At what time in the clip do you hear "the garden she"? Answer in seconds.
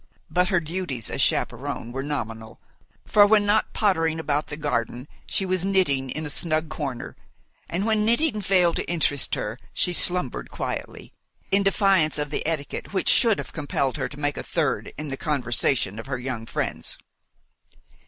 4.47-5.45